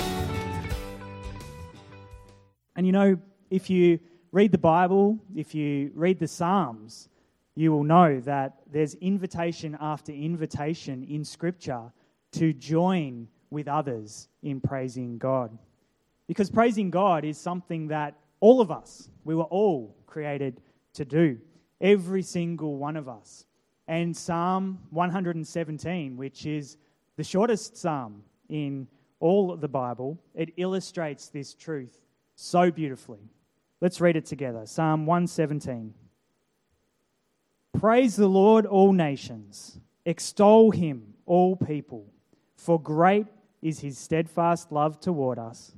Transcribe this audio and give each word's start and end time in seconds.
And 2.77 2.87
you 2.87 2.93
know, 2.93 3.19
if 3.51 3.69
you 3.69 3.99
read 4.31 4.53
the 4.53 4.59
Bible, 4.59 5.19
if 5.35 5.53
you 5.53 5.91
read 5.97 6.21
the 6.21 6.29
Psalms, 6.29 7.09
you 7.57 7.73
will 7.73 7.83
know 7.83 8.21
that 8.21 8.61
there's 8.71 8.95
invitation 8.95 9.77
after 9.81 10.13
invitation 10.13 11.03
in 11.11 11.25
Scripture 11.25 11.91
to 12.35 12.53
join 12.53 13.27
with 13.51 13.67
others 13.67 14.29
in 14.45 14.61
praising 14.61 15.19
God. 15.19 15.59
Because 16.29 16.49
praising 16.49 16.91
God 16.91 17.25
is 17.25 17.37
something 17.37 17.89
that 17.89 18.15
all 18.41 18.61
of 18.61 18.71
us, 18.71 19.09
we 19.25 19.35
were 19.35 19.45
all 19.45 19.95
created 20.07 20.61
to 20.95 21.05
do. 21.05 21.39
Every 21.81 22.23
single 22.23 22.77
one 22.77 22.97
of 22.97 23.09
us. 23.09 23.47
And 23.87 24.17
Psalm 24.17 24.79
117, 24.91 26.17
which 26.17 26.47
is 26.47 26.77
the 27.17 27.25
shortest 27.25 27.77
psalm 27.77 28.23
in 28.49 28.87
all 29.19 29.53
of 29.53 29.61
the 29.61 29.69
Bible, 29.69 30.19
it 30.35 30.51
illustrates 30.57 31.29
this 31.29 31.55
truth 31.55 32.01
so 32.35 32.71
beautifully. 32.71 33.21
Let's 33.81 34.01
read 34.01 34.17
it 34.17 34.27
together. 34.27 34.63
Psalm 34.67 35.07
117. 35.07 35.95
Praise 37.79 38.17
the 38.17 38.29
Lord, 38.29 38.67
all 38.67 38.93
nations. 38.93 39.79
Extol 40.05 40.71
him, 40.71 41.15
all 41.27 41.57
people. 41.57 42.07
For 42.57 42.81
great 42.81 43.27
is 43.63 43.81
his 43.81 43.99
steadfast 43.99 44.73
love 44.73 45.01
toward 45.01 45.39
us 45.39 45.73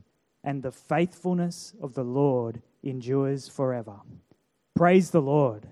and 0.45 0.63
the 0.63 0.73
faithfulness 0.73 1.75
of 1.81 1.95
the 1.95 2.05
Lord 2.05 2.63
endures 2.83 3.49
forever. 3.49 3.97
Praise 4.75 5.11
the 5.11 5.23
Lord. 5.23 5.67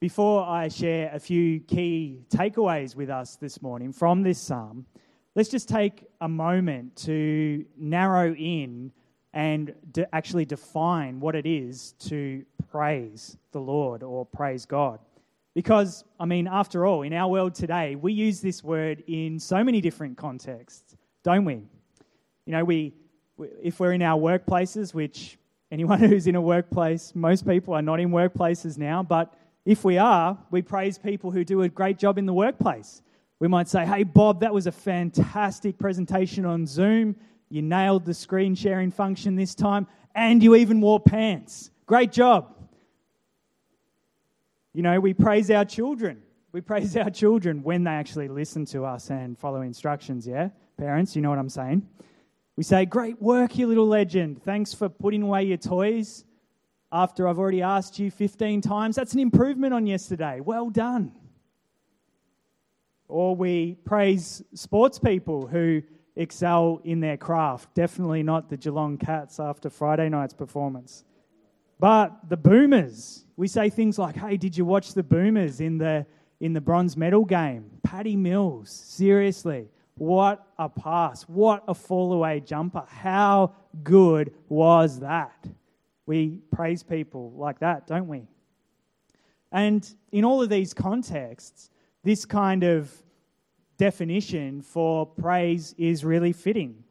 Before 0.00 0.46
I 0.46 0.68
share 0.68 1.10
a 1.12 1.18
few 1.18 1.60
key 1.60 2.22
takeaways 2.30 2.94
with 2.94 3.10
us 3.10 3.36
this 3.36 3.60
morning 3.60 3.92
from 3.92 4.22
this 4.22 4.38
psalm, 4.38 4.86
let's 5.34 5.48
just 5.48 5.68
take 5.68 6.04
a 6.20 6.28
moment 6.28 6.94
to 6.96 7.64
narrow 7.76 8.32
in 8.34 8.92
and 9.34 9.74
de- 9.92 10.14
actually 10.14 10.44
define 10.44 11.20
what 11.20 11.34
it 11.34 11.46
is 11.46 11.92
to 11.98 12.44
praise 12.70 13.36
the 13.52 13.60
Lord 13.60 14.02
or 14.02 14.24
praise 14.24 14.64
God. 14.64 15.00
Because, 15.54 16.04
I 16.20 16.26
mean, 16.26 16.46
after 16.46 16.86
all, 16.86 17.02
in 17.02 17.12
our 17.12 17.28
world 17.28 17.54
today, 17.54 17.96
we 17.96 18.12
use 18.12 18.40
this 18.40 18.62
word 18.62 19.02
in 19.08 19.40
so 19.40 19.64
many 19.64 19.80
different 19.80 20.16
contexts, 20.16 20.96
don't 21.24 21.44
we? 21.44 21.62
You 22.48 22.52
know, 22.52 22.64
we, 22.64 22.94
if 23.62 23.78
we're 23.78 23.92
in 23.92 24.00
our 24.00 24.18
workplaces, 24.18 24.94
which 24.94 25.36
anyone 25.70 25.98
who's 25.98 26.26
in 26.26 26.34
a 26.34 26.40
workplace, 26.40 27.12
most 27.14 27.46
people 27.46 27.74
are 27.74 27.82
not 27.82 28.00
in 28.00 28.08
workplaces 28.08 28.78
now, 28.78 29.02
but 29.02 29.34
if 29.66 29.84
we 29.84 29.98
are, 29.98 30.38
we 30.50 30.62
praise 30.62 30.96
people 30.96 31.30
who 31.30 31.44
do 31.44 31.60
a 31.60 31.68
great 31.68 31.98
job 31.98 32.16
in 32.16 32.24
the 32.24 32.32
workplace. 32.32 33.02
We 33.38 33.48
might 33.48 33.68
say, 33.68 33.84
Hey, 33.84 34.02
Bob, 34.02 34.40
that 34.40 34.54
was 34.54 34.66
a 34.66 34.72
fantastic 34.72 35.78
presentation 35.78 36.46
on 36.46 36.66
Zoom. 36.66 37.16
You 37.50 37.60
nailed 37.60 38.06
the 38.06 38.14
screen 38.14 38.54
sharing 38.54 38.92
function 38.92 39.36
this 39.36 39.54
time, 39.54 39.86
and 40.14 40.42
you 40.42 40.54
even 40.54 40.80
wore 40.80 41.00
pants. 41.00 41.70
Great 41.84 42.12
job. 42.12 42.54
You 44.72 44.80
know, 44.80 44.98
we 45.00 45.12
praise 45.12 45.50
our 45.50 45.66
children. 45.66 46.22
We 46.52 46.62
praise 46.62 46.96
our 46.96 47.10
children 47.10 47.62
when 47.62 47.84
they 47.84 47.90
actually 47.90 48.28
listen 48.28 48.64
to 48.66 48.86
us 48.86 49.10
and 49.10 49.38
follow 49.38 49.60
instructions, 49.60 50.26
yeah? 50.26 50.48
Parents, 50.78 51.14
you 51.14 51.20
know 51.20 51.28
what 51.28 51.38
I'm 51.38 51.50
saying? 51.50 51.86
We 52.58 52.64
say, 52.64 52.86
Great 52.86 53.22
work, 53.22 53.56
you 53.56 53.68
little 53.68 53.86
legend. 53.86 54.42
Thanks 54.42 54.74
for 54.74 54.88
putting 54.88 55.22
away 55.22 55.44
your 55.44 55.58
toys 55.58 56.24
after 56.90 57.28
I've 57.28 57.38
already 57.38 57.62
asked 57.62 58.00
you 58.00 58.10
15 58.10 58.62
times. 58.62 58.96
That's 58.96 59.12
an 59.12 59.20
improvement 59.20 59.72
on 59.72 59.86
yesterday. 59.86 60.40
Well 60.40 60.68
done. 60.68 61.12
Or 63.06 63.36
we 63.36 63.76
praise 63.84 64.42
sports 64.54 64.98
people 64.98 65.46
who 65.46 65.84
excel 66.16 66.80
in 66.82 66.98
their 66.98 67.16
craft. 67.16 67.74
Definitely 67.74 68.24
not 68.24 68.50
the 68.50 68.56
Geelong 68.56 68.98
Cats 68.98 69.38
after 69.38 69.70
Friday 69.70 70.08
night's 70.08 70.34
performance. 70.34 71.04
But 71.78 72.28
the 72.28 72.36
Boomers, 72.36 73.24
we 73.36 73.46
say 73.46 73.70
things 73.70 74.00
like, 74.00 74.16
hey, 74.16 74.36
did 74.36 74.56
you 74.56 74.64
watch 74.64 74.94
the 74.94 75.04
Boomers 75.04 75.60
in 75.60 75.78
the, 75.78 76.04
in 76.40 76.54
the 76.54 76.60
bronze 76.60 76.96
medal 76.96 77.24
game? 77.24 77.70
Patty 77.84 78.16
Mills, 78.16 78.68
seriously. 78.68 79.68
What 79.98 80.46
a 80.58 80.68
pass. 80.68 81.22
What 81.22 81.64
a 81.66 81.74
fall 81.74 82.12
away 82.12 82.40
jumper. 82.40 82.84
How 82.88 83.54
good 83.82 84.32
was 84.48 85.00
that? 85.00 85.46
We 86.06 86.38
praise 86.52 86.82
people 86.82 87.32
like 87.36 87.58
that, 87.60 87.86
don't 87.86 88.08
we? 88.08 88.26
And 89.50 89.88
in 90.12 90.24
all 90.24 90.40
of 90.40 90.48
these 90.48 90.72
contexts, 90.72 91.70
this 92.04 92.24
kind 92.24 92.62
of 92.64 92.90
definition 93.76 94.62
for 94.62 95.04
praise 95.04 95.74
is 95.78 96.04
really 96.04 96.32
fitting. 96.32 96.84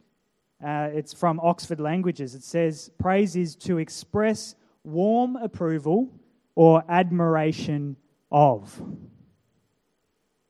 Uh, 0.63 0.90
it's 0.91 1.13
from 1.13 1.40
Oxford 1.40 1.79
Languages. 1.79 2.35
It 2.35 2.44
says, 2.44 2.91
Praise 2.97 3.35
is 3.35 3.56
to 3.57 3.78
express 3.78 4.56
warm 4.84 5.35
approval 5.35 6.09
or 6.56 6.84
admiration 6.90 7.96
of. 8.31 8.81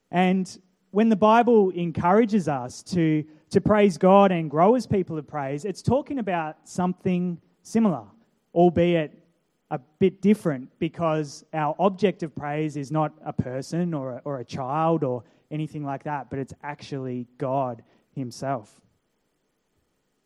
And 0.09 0.57
when 0.91 1.09
the 1.09 1.15
Bible 1.15 1.69
encourages 1.71 2.47
us 2.47 2.81
to, 2.83 3.23
to 3.49 3.61
praise 3.61 3.97
God 3.97 4.31
and 4.31 4.49
grow 4.49 4.75
as 4.75 4.87
people 4.87 5.17
of 5.17 5.27
praise, 5.27 5.65
it's 5.65 5.81
talking 5.81 6.19
about 6.19 6.55
something 6.63 7.39
similar, 7.61 8.03
albeit 8.55 9.17
a 9.69 9.79
bit 9.99 10.21
different 10.21 10.69
because 10.79 11.43
our 11.53 11.75
object 11.77 12.23
of 12.23 12.33
praise 12.35 12.77
is 12.77 12.91
not 12.91 13.13
a 13.25 13.33
person 13.33 13.93
or 13.93 14.13
a, 14.13 14.21
or 14.23 14.39
a 14.39 14.45
child 14.45 15.03
or 15.03 15.23
anything 15.51 15.83
like 15.83 16.03
that, 16.03 16.29
but 16.29 16.39
it's 16.39 16.53
actually 16.63 17.27
God 17.37 17.83
Himself. 18.15 18.79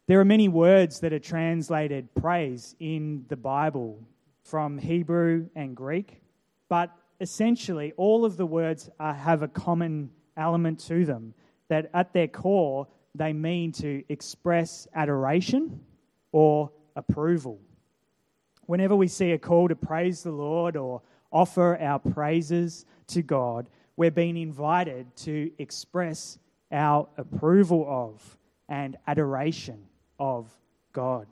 There 0.08 0.20
are 0.20 0.26
many 0.26 0.48
words 0.48 1.00
that 1.00 1.14
are 1.14 1.20
translated 1.20 2.14
praise 2.16 2.76
in 2.80 3.26
the 3.30 3.38
Bible 3.38 4.00
from 4.44 4.78
Hebrew 4.78 5.48
and 5.56 5.76
Greek, 5.76 6.22
but 6.70 6.92
essentially 7.20 7.94
all 7.98 8.26
of 8.26 8.38
the 8.38 8.46
words 8.46 8.90
are, 9.00 9.14
have 9.14 9.42
a 9.42 9.48
common 9.48 10.10
element 10.38 10.80
to 10.88 11.06
them. 11.06 11.34
That 11.69 11.90
at 11.94 12.14
their 12.14 12.28
core, 12.28 12.88
they 13.16 13.34
mean 13.34 13.72
to 13.74 14.03
express 14.09 14.88
adoration 14.94 15.80
or 16.31 16.72
approval. 16.96 17.59
Whenever 18.66 18.96
we 18.96 19.08
see 19.08 19.31
a 19.31 19.38
call 19.38 19.68
to 19.68 19.75
praise 19.75 20.24
the 20.24 20.31
Lord 20.31 20.75
or 20.75 21.02
offer 21.31 21.78
our 21.78 22.00
praises 22.00 22.86
to 23.08 23.22
God, 23.22 23.70
we're 23.97 24.12
being 24.12 24.38
invited 24.38 25.14
to 25.18 25.52
express 25.58 26.38
our 26.72 27.08
approval 27.18 27.86
of 27.88 28.38
and 28.70 28.97
adoration 29.08 29.86
of 30.20 30.50
God. 30.94 31.28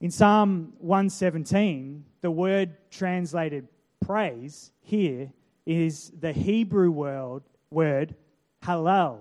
In 0.00 0.10
Psalm 0.10 0.72
117, 0.78 2.04
the 2.22 2.30
word 2.30 2.74
translated 2.90 3.68
praise 4.04 4.72
here 4.80 5.30
is 5.66 6.12
the 6.18 6.32
Hebrew 6.32 6.90
word, 6.90 7.42
word 7.70 8.14
halal, 8.62 9.18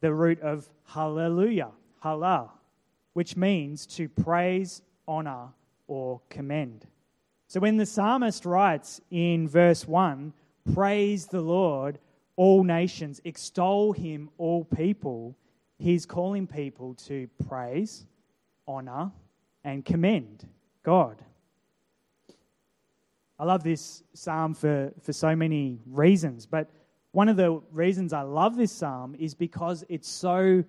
the 0.00 0.12
root 0.12 0.40
of 0.40 0.68
hallelujah, 0.84 1.70
halal, 2.02 2.50
which 3.12 3.36
means 3.36 3.86
to 3.86 4.08
praise, 4.08 4.82
honor, 5.06 5.48
or 5.88 6.20
commend. 6.28 6.86
So 7.48 7.60
when 7.60 7.76
the 7.76 7.86
psalmist 7.86 8.44
writes 8.44 9.00
in 9.10 9.48
verse 9.48 9.86
1, 9.86 10.32
praise 10.74 11.26
the 11.26 11.40
Lord, 11.40 11.98
all 12.34 12.64
nations, 12.64 13.20
extol 13.24 13.92
him, 13.92 14.30
all 14.36 14.64
people, 14.64 15.36
he's 15.78 16.06
calling 16.06 16.46
people 16.46 16.94
to 17.06 17.28
praise, 17.48 18.04
honor, 18.66 19.12
and 19.64 19.84
commend 19.84 20.46
God. 20.82 21.22
I 23.38 23.44
love 23.44 23.62
this 23.62 24.02
psalm 24.14 24.54
for, 24.54 24.92
for 25.02 25.12
so 25.12 25.36
many 25.36 25.78
reasons, 25.86 26.46
but 26.46 26.70
one 27.12 27.28
of 27.28 27.36
the 27.36 27.60
reasons 27.70 28.12
I 28.12 28.22
love 28.22 28.56
this 28.56 28.72
psalm 28.72 29.14
is 29.18 29.34
because 29.34 29.84
it 29.88 30.04
so 30.04 30.64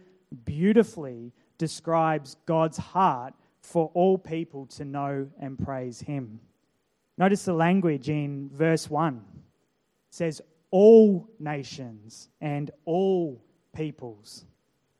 beautifully 0.46 1.34
describes 1.58 2.36
God's 2.46 2.78
heart 2.78 3.34
for 3.62 3.92
all 3.94 4.18
people 4.18 4.66
to 4.68 4.86
know 4.86 5.28
and 5.40 5.58
praise 5.58 6.00
Him. 6.00 6.40
Notice 7.18 7.46
the 7.46 7.54
language 7.54 8.10
in 8.10 8.50
verse 8.54 8.90
1 8.90 9.16
it 9.16 9.22
says, 10.10 10.42
All 10.72 11.30
nations 11.40 12.30
and 12.40 12.72
all 12.86 13.44
peoples. 13.74 14.46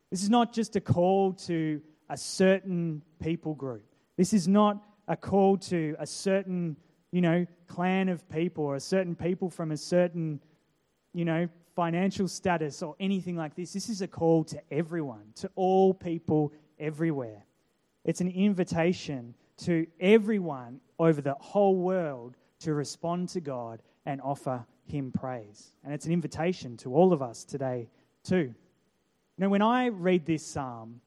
This 0.10 0.24
is 0.24 0.30
not 0.30 0.54
just 0.54 0.76
a 0.76 0.82
call 0.82 1.34
to 1.34 1.82
a 2.10 2.18
certain 2.18 3.02
people 3.22 3.54
group. 3.54 3.84
This 4.16 4.34
is 4.34 4.48
not 4.48 4.82
a 5.08 5.16
call 5.16 5.58
to 5.58 5.96
a 6.00 6.08
certain 6.08 6.76
you 7.18 7.22
know, 7.22 7.48
clan 7.66 8.10
of 8.10 8.30
people 8.30 8.64
or 8.64 8.76
a 8.76 8.80
certain 8.80 9.16
people 9.16 9.50
from 9.50 9.72
a 9.72 9.78
certain, 9.78 10.40
you 11.16 11.26
know, 11.26 11.50
financial 11.76 12.28
status 12.28 12.84
or 12.84 12.96
anything 13.00 13.36
like 13.36 13.56
this. 13.56 13.74
This 13.74 13.90
is 13.90 14.04
a 14.04 14.08
call 14.08 14.44
to 14.44 14.62
everyone, 14.70 15.24
to 15.38 15.50
all 15.56 15.96
people 15.96 16.54
everywhere. 16.80 17.44
It's 18.06 18.22
an 18.22 18.30
invitation 18.30 19.34
to 19.66 19.88
everyone 20.00 20.80
over 21.00 21.20
the 21.20 21.34
whole 21.40 21.78
world 21.78 22.36
to 22.60 22.76
respond 22.76 23.30
to 23.30 23.42
God 23.42 23.82
and 24.06 24.22
offer 24.22 24.64
Him 24.86 25.12
praise. 25.12 25.74
And 25.84 25.92
it's 25.96 26.06
an 26.06 26.12
invitation 26.12 26.78
to 26.78 26.94
all 26.94 27.14
of 27.14 27.24
us 27.24 27.44
today, 27.44 27.90
too. 28.24 28.54
Now, 29.40 29.50
when 29.50 29.64
I 29.64 29.88
read 29.88 30.24
this 30.28 30.46
psalm, 30.46 31.02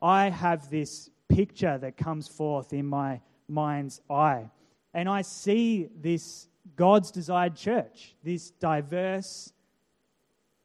I 0.00 0.30
have 0.30 0.70
this 0.70 1.10
picture 1.28 1.76
that 1.78 1.96
comes 1.96 2.28
forth 2.28 2.72
in 2.72 2.86
my 2.86 3.20
mind's 3.48 4.00
eye. 4.08 4.48
And 4.96 5.10
I 5.10 5.20
see 5.20 5.90
this 6.00 6.48
God's 6.74 7.10
desired 7.10 7.54
church, 7.54 8.16
this 8.24 8.50
diverse 8.50 9.52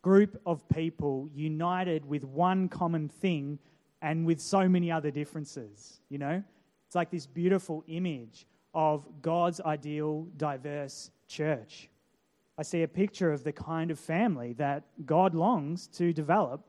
group 0.02 0.42
of 0.46 0.68
people 0.70 1.30
united 1.36 2.06
with 2.06 2.24
one 2.24 2.70
common 2.70 3.10
thing 3.10 3.60
and 4.02 4.26
with 4.26 4.40
so 4.40 4.70
many 4.70 4.90
other 4.90 5.12
differences, 5.12 6.00
you 6.08 6.18
know? 6.18 6.42
It's 6.88 6.96
like 6.96 7.12
this 7.12 7.28
beautiful 7.28 7.84
image 7.90 8.48
of 8.74 9.06
God's 9.22 9.60
ideal, 9.60 10.26
diverse 10.38 11.12
church. 11.28 11.90
I 12.58 12.64
see 12.64 12.84
a 12.84 12.88
picture 12.88 13.34
of 13.34 13.44
the 13.44 13.52
kind 13.52 13.92
of 13.92 14.00
family 14.00 14.54
that 14.54 14.86
God 15.06 15.36
longs 15.36 15.88
to 15.98 16.14
develop 16.14 16.62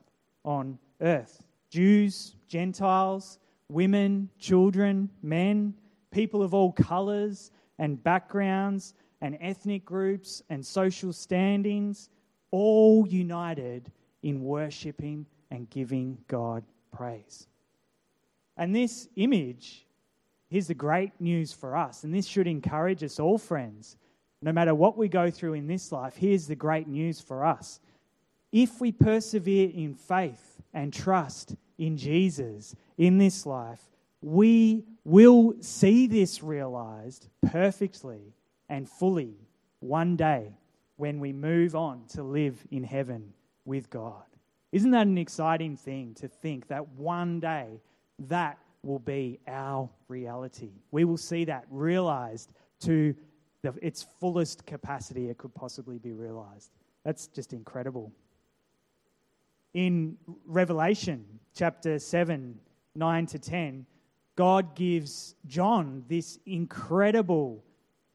on 0.43 0.77
earth 0.99 1.45
Jews, 1.69 2.35
Gentiles, 2.49 3.39
women, 3.69 4.29
children, 4.37 5.09
men, 5.21 5.75
people 6.13 6.43
of 6.43 6.53
all 6.53 6.71
colors 6.71 7.51
and 7.79 8.01
backgrounds 8.01 8.93
and 9.21 9.37
ethnic 9.41 9.83
groups 9.83 10.41
and 10.49 10.65
social 10.65 11.11
standings, 11.11 12.09
all 12.51 13.07
united 13.07 13.91
in 14.21 14.43
worshiping 14.43 15.25
and 15.51 15.69
giving 15.69 16.17
God 16.27 16.63
praise. 16.91 17.47
And 18.57 18.75
this 18.75 19.07
image, 19.15 19.85
here's 20.49 20.67
the 20.67 20.73
great 20.73 21.11
news 21.19 21.51
for 21.51 21.75
us, 21.75 22.03
and 22.03 22.13
this 22.13 22.27
should 22.27 22.47
encourage 22.47 23.03
us 23.03 23.19
all, 23.19 23.37
friends. 23.37 23.97
No 24.41 24.51
matter 24.51 24.75
what 24.75 24.97
we 24.97 25.07
go 25.07 25.31
through 25.31 25.53
in 25.53 25.67
this 25.67 25.91
life, 25.91 26.15
here's 26.15 26.47
the 26.47 26.55
great 26.55 26.87
news 26.87 27.19
for 27.19 27.45
us. 27.45 27.79
If 28.51 28.79
we 28.79 28.91
persevere 28.91 29.71
in 29.73 29.95
faith 29.95 30.61
and 30.73 30.93
trust 30.93 31.55
in 31.77 31.97
Jesus 31.97 32.75
in 32.97 33.17
this 33.17 33.45
life, 33.45 33.81
we 34.21 34.85
will 35.03 35.53
see 35.59 36.07
this 36.07 36.41
realized 36.41 37.27
perfectly 37.51 38.33
and 38.69 38.89
fully 38.89 39.35
one 39.79 40.15
day 40.15 40.55
when 40.95 41.19
we 41.19 41.33
move 41.33 41.75
on 41.75 42.03
to 42.07 42.23
live 42.23 42.65
in 42.71 42.83
heaven 42.83 43.33
with 43.65 43.89
God. 43.89 44.23
Isn't 44.71 44.91
that 44.91 45.07
an 45.07 45.17
exciting 45.17 45.77
thing 45.77 46.13
to 46.15 46.27
think 46.27 46.67
that 46.67 46.87
one 46.93 47.39
day 47.39 47.81
that 48.27 48.57
will 48.81 48.99
be 48.99 49.39
our 49.47 49.89
reality? 50.07 50.71
We 50.91 51.05
will 51.05 51.17
see 51.17 51.45
that 51.45 51.65
realized 51.69 52.53
to 52.81 53.15
the, 53.61 53.73
its 53.81 54.05
fullest 54.19 54.65
capacity 54.65 55.29
it 55.29 55.37
could 55.37 55.53
possibly 55.53 55.97
be 55.97 56.11
realized. 56.13 56.71
That's 57.03 57.27
just 57.27 57.53
incredible. 57.53 58.11
In 59.73 60.17
Revelation 60.45 61.25
chapter 61.55 61.99
7, 61.99 62.59
9 62.95 63.25
to 63.27 63.39
10, 63.39 63.85
God 64.35 64.75
gives 64.75 65.35
John 65.45 66.03
this 66.07 66.39
incredible 66.45 67.63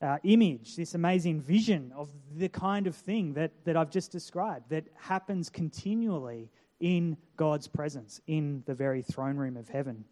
uh, 0.01 0.19
image, 0.25 0.77
this 0.77 0.95
amazing 0.95 1.41
vision 1.41 1.93
of 1.95 2.11
the 2.37 2.49
kind 2.49 2.87
of 2.87 2.97
thing 2.97 3.35
that, 3.35 3.53
that 3.65 3.77
I've 3.77 3.91
just 3.91 4.11
described 4.11 4.71
that 4.71 4.85
happens 4.95 5.49
continually 5.49 6.51
in 6.81 7.17
God's 7.37 7.69
presence, 7.69 8.21
in 8.27 8.63
the 8.67 8.75
very 8.75 9.03
throne 9.03 9.37
room 9.37 9.57
of 9.57 9.69
heaven. 9.69 10.05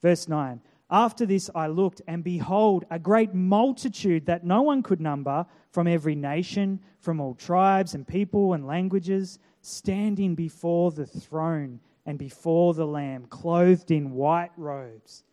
Verse 0.00 0.28
9 0.28 0.60
After 0.90 1.26
this 1.26 1.50
I 1.54 1.66
looked, 1.66 2.02
and 2.06 2.22
behold, 2.22 2.84
a 2.90 2.98
great 2.98 3.34
multitude 3.34 4.26
that 4.26 4.44
no 4.44 4.62
one 4.62 4.82
could 4.82 5.00
number 5.00 5.46
from 5.70 5.86
every 5.86 6.14
nation, 6.14 6.80
from 7.00 7.20
all 7.20 7.34
tribes 7.34 7.94
and 7.94 8.06
people 8.06 8.54
and 8.54 8.66
languages, 8.66 9.38
standing 9.60 10.34
before 10.34 10.92
the 10.92 11.06
throne 11.06 11.80
and 12.06 12.18
before 12.18 12.74
the 12.74 12.86
Lamb, 12.86 13.26
clothed 13.26 13.90
in 13.90 14.12
white 14.12 14.52
robes 14.56 15.24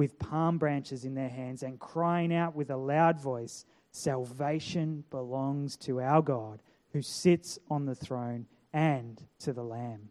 with 0.00 0.18
palm 0.18 0.56
branches 0.56 1.04
in 1.04 1.14
their 1.14 1.28
hands 1.28 1.62
and 1.62 1.78
crying 1.78 2.34
out 2.34 2.56
with 2.56 2.70
a 2.70 2.76
loud 2.76 3.20
voice 3.20 3.66
Salvation 3.90 5.04
belongs 5.10 5.76
to 5.76 6.00
our 6.00 6.22
God 6.22 6.62
who 6.94 7.02
sits 7.02 7.58
on 7.68 7.84
the 7.84 7.94
throne 7.94 8.46
and 8.72 9.22
to 9.40 9.52
the 9.52 9.62
Lamb. 9.62 10.08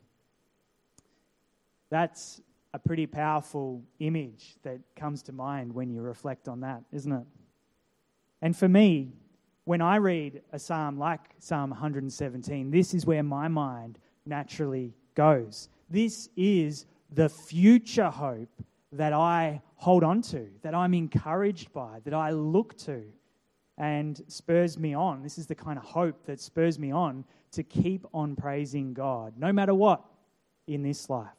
That's 1.90 2.40
a 2.72 2.78
pretty 2.78 3.08
powerful 3.08 3.82
image 3.98 4.58
that 4.62 4.80
comes 4.96 5.24
to 5.24 5.32
mind 5.32 5.74
when 5.74 5.90
you 5.90 6.02
reflect 6.02 6.48
on 6.48 6.60
that, 6.60 6.84
isn't 6.92 7.12
it? 7.12 7.26
And 8.44 8.56
for 8.56 8.70
me, 8.70 9.14
when 9.64 9.82
I 9.82 9.96
read 9.96 10.44
a 10.54 10.60
psalm 10.60 11.00
like 11.00 11.22
Psalm 11.40 11.72
117, 11.72 12.70
this 12.70 12.94
is 12.94 13.08
where 13.08 13.24
my 13.24 13.48
mind 13.48 13.98
naturally 14.28 14.94
goes. 15.16 15.68
This 15.90 16.30
is 16.38 16.86
the 17.12 17.28
future 17.28 18.12
hope 18.12 18.50
that 18.92 19.14
I 19.14 19.64
hold 19.80 20.04
on 20.04 20.22
to, 20.22 20.46
that 20.62 20.76
I'm 20.76 20.94
encouraged 20.94 21.72
by, 21.72 22.02
that 22.04 22.14
I 22.14 22.32
look 22.32 22.78
to, 22.80 23.02
and 23.78 24.22
spurs 24.28 24.78
me 24.78 24.94
on. 24.94 25.24
This 25.24 25.38
is 25.38 25.48
the 25.48 25.56
kind 25.56 25.80
of 25.80 25.86
hope 25.86 26.26
that 26.26 26.42
spurs 26.42 26.78
me 26.78 26.92
on 26.92 27.24
to 27.52 27.64
keep 27.64 28.06
on 28.14 28.36
praising 28.36 28.94
God, 28.94 29.36
no 29.38 29.54
matter 29.54 29.74
what 29.74 30.04
in 30.68 30.84
this 30.84 31.10
life. 31.10 31.30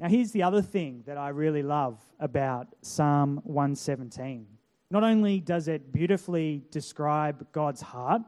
Now, 0.00 0.08
here's 0.08 0.32
the 0.32 0.42
other 0.42 0.60
thing 0.60 1.04
that 1.06 1.16
I 1.16 1.28
really 1.28 1.62
love 1.62 2.02
about 2.18 2.66
Psalm 2.82 3.40
117. 3.44 4.44
Not 4.90 5.04
only 5.04 5.38
does 5.38 5.68
it 5.68 5.92
beautifully 5.92 6.64
describe 6.72 7.46
God's 7.52 7.80
heart 7.80 8.22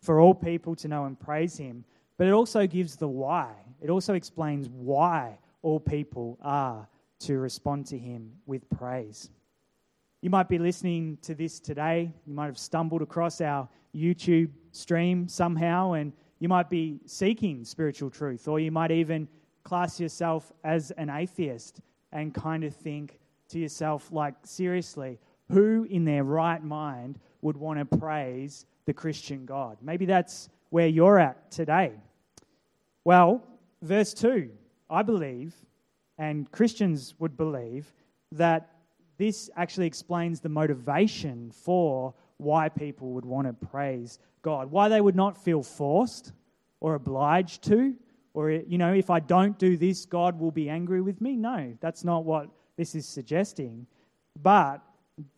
for 0.00 0.18
all 0.18 0.34
people 0.34 0.74
to 0.74 0.88
know 0.88 1.04
and 1.04 1.18
praise 1.18 1.56
Him, 1.56 1.84
but 2.18 2.26
it 2.26 2.32
also 2.32 2.66
gives 2.66 2.96
the 2.96 3.06
why. 3.06 3.52
It 3.80 3.90
also 3.90 4.14
explains 4.14 4.68
why 4.68 5.38
all 5.62 5.78
people 5.78 6.36
are 6.42 6.88
to 7.20 7.38
respond 7.38 7.86
to 7.86 7.98
him 7.98 8.32
with 8.46 8.68
praise. 8.70 9.30
You 10.22 10.30
might 10.30 10.48
be 10.48 10.58
listening 10.58 11.18
to 11.22 11.34
this 11.34 11.60
today. 11.60 12.10
You 12.26 12.34
might 12.34 12.46
have 12.46 12.58
stumbled 12.58 13.02
across 13.02 13.40
our 13.40 13.68
YouTube 13.94 14.50
stream 14.72 15.28
somehow, 15.28 15.92
and 15.92 16.12
you 16.38 16.48
might 16.48 16.68
be 16.68 17.00
seeking 17.06 17.64
spiritual 17.64 18.10
truth, 18.10 18.48
or 18.48 18.60
you 18.60 18.70
might 18.70 18.90
even 18.90 19.28
class 19.62 19.98
yourself 20.00 20.52
as 20.64 20.90
an 20.92 21.10
atheist 21.10 21.80
and 22.12 22.34
kind 22.34 22.64
of 22.64 22.74
think 22.74 23.18
to 23.48 23.58
yourself, 23.58 24.10
like, 24.12 24.34
seriously, 24.44 25.18
who 25.50 25.86
in 25.90 26.04
their 26.04 26.24
right 26.24 26.62
mind 26.62 27.18
would 27.42 27.56
want 27.56 27.78
to 27.78 27.98
praise 27.98 28.66
the 28.84 28.92
Christian 28.92 29.44
God? 29.44 29.76
Maybe 29.80 30.06
that's 30.06 30.48
where 30.70 30.88
you're 30.88 31.18
at 31.18 31.50
today. 31.50 31.92
Well, 33.04 33.42
verse 33.82 34.12
2 34.14 34.50
I 34.88 35.02
believe, 35.02 35.54
and 36.18 36.50
Christians 36.50 37.14
would 37.18 37.36
believe, 37.36 37.92
that 38.32 38.70
this 39.18 39.50
actually 39.56 39.86
explains 39.86 40.40
the 40.40 40.48
motivation 40.48 41.50
for 41.50 42.14
why 42.38 42.68
people 42.68 43.12
would 43.12 43.24
want 43.24 43.46
to 43.46 43.66
praise 43.66 44.18
God, 44.42 44.70
why 44.70 44.88
they 44.88 45.00
would 45.00 45.16
not 45.16 45.42
feel 45.42 45.62
forced 45.62 46.32
or 46.80 46.94
obliged 46.94 47.62
to, 47.64 47.94
or, 48.34 48.50
you 48.50 48.76
know, 48.76 48.92
if 48.92 49.08
I 49.08 49.20
don't 49.20 49.58
do 49.58 49.78
this, 49.78 50.04
God 50.04 50.38
will 50.38 50.50
be 50.50 50.68
angry 50.68 51.00
with 51.00 51.20
me. 51.22 51.36
No, 51.36 51.74
that's 51.80 52.04
not 52.04 52.24
what 52.24 52.50
this 52.76 52.94
is 52.94 53.06
suggesting. 53.06 53.86
But 54.42 54.82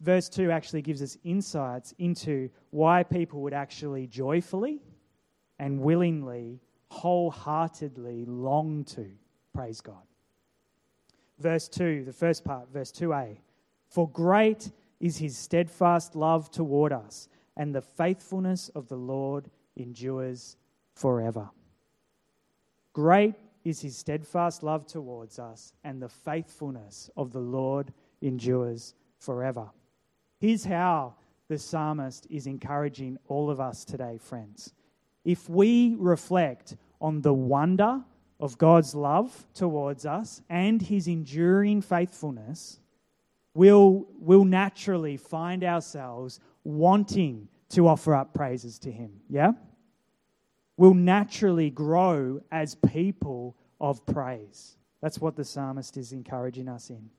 verse 0.00 0.28
2 0.28 0.50
actually 0.50 0.82
gives 0.82 1.00
us 1.00 1.16
insights 1.22 1.94
into 1.98 2.50
why 2.70 3.04
people 3.04 3.40
would 3.42 3.54
actually 3.54 4.08
joyfully 4.08 4.82
and 5.60 5.80
willingly, 5.80 6.60
wholeheartedly 6.88 8.24
long 8.26 8.84
to 8.84 9.06
Praise 9.58 9.80
God. 9.80 10.07
Verse 11.38 11.68
2, 11.68 12.04
the 12.04 12.12
first 12.12 12.44
part, 12.44 12.68
verse 12.72 12.90
2a. 12.92 13.38
For 13.88 14.08
great 14.08 14.70
is 15.00 15.18
his 15.18 15.36
steadfast 15.36 16.16
love 16.16 16.50
toward 16.50 16.92
us, 16.92 17.28
and 17.56 17.74
the 17.74 17.82
faithfulness 17.82 18.68
of 18.70 18.88
the 18.88 18.96
Lord 18.96 19.50
endures 19.76 20.56
forever. 20.94 21.48
Great 22.92 23.34
is 23.64 23.80
his 23.80 23.96
steadfast 23.96 24.62
love 24.62 24.86
towards 24.86 25.38
us, 25.38 25.72
and 25.84 26.02
the 26.02 26.08
faithfulness 26.08 27.10
of 27.16 27.32
the 27.32 27.40
Lord 27.40 27.92
endures 28.20 28.94
forever. 29.18 29.70
Here's 30.38 30.64
how 30.64 31.14
the 31.48 31.58
psalmist 31.58 32.26
is 32.30 32.46
encouraging 32.46 33.18
all 33.28 33.50
of 33.50 33.60
us 33.60 33.84
today, 33.84 34.18
friends. 34.18 34.74
If 35.24 35.48
we 35.48 35.94
reflect 35.98 36.76
on 37.00 37.20
the 37.22 37.34
wonder 37.34 38.02
of 38.40 38.58
God's 38.58 38.94
love 38.94 39.46
towards 39.54 40.06
us 40.06 40.42
and 40.48 40.80
his 40.80 41.08
enduring 41.08 41.82
faithfulness, 41.82 42.78
we'll, 43.54 44.06
we'll 44.18 44.44
naturally 44.44 45.16
find 45.16 45.64
ourselves 45.64 46.40
wanting 46.64 47.48
to 47.70 47.88
offer 47.88 48.14
up 48.14 48.32
praises 48.32 48.78
to 48.80 48.92
him. 48.92 49.20
Yeah? 49.28 49.52
We'll 50.76 50.94
naturally 50.94 51.70
grow 51.70 52.40
as 52.52 52.76
people 52.76 53.56
of 53.80 54.04
praise. 54.06 54.76
That's 55.02 55.20
what 55.20 55.36
the 55.36 55.44
psalmist 55.44 55.96
is 55.96 56.12
encouraging 56.12 56.68
us 56.68 56.90
in. 56.90 57.10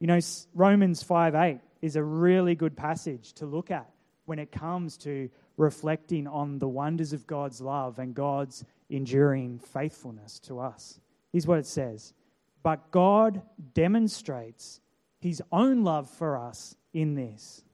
You 0.00 0.06
know, 0.06 0.20
Romans 0.54 1.02
5 1.02 1.34
8 1.34 1.60
is 1.80 1.96
a 1.96 2.02
really 2.02 2.54
good 2.54 2.76
passage 2.76 3.32
to 3.34 3.46
look 3.46 3.70
at 3.70 3.88
when 4.26 4.38
it 4.38 4.52
comes 4.52 4.96
to 4.98 5.28
reflecting 5.56 6.26
on 6.26 6.58
the 6.58 6.68
wonders 6.68 7.12
of 7.12 7.26
God's 7.26 7.60
love 7.60 7.98
and 7.98 8.14
God's 8.14 8.64
enduring 8.90 9.58
faithfulness 9.58 10.38
to 10.40 10.58
us. 10.58 11.00
Here's 11.32 11.46
what 11.46 11.58
it 11.58 11.66
says 11.66 12.14
But 12.62 12.90
God 12.90 13.42
demonstrates 13.74 14.80
his 15.20 15.42
own 15.52 15.84
love 15.84 16.08
for 16.08 16.36
us 16.36 16.76
in 16.92 17.14
this. 17.14 17.64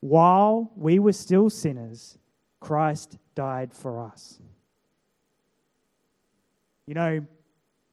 While 0.00 0.70
we 0.76 0.98
were 0.98 1.12
still 1.12 1.50
sinners, 1.50 2.18
Christ 2.60 3.18
died 3.34 3.72
for 3.72 4.00
us. 4.00 4.38
You 6.86 6.94
know, 6.94 7.26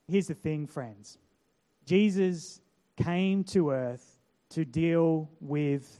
here's 0.07 0.27
the 0.27 0.33
thing, 0.33 0.67
friends 0.67 1.17
Jesus 1.85 2.61
came 3.01 3.43
to 3.45 3.71
earth 3.71 4.19
to 4.49 4.65
deal 4.65 5.29
with 5.39 5.99